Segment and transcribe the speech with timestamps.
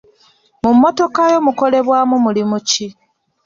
[0.63, 2.87] Mu mmotoka yo mukolebwamu mulimu ki?